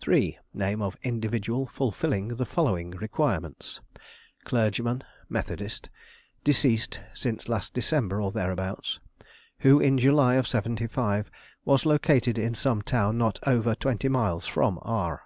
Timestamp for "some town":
12.56-13.18